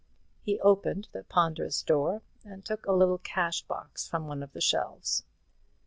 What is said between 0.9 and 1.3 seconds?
the